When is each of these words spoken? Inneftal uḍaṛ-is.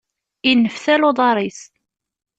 Inneftal 0.51 1.01
uḍaṛ-is. 1.09 1.61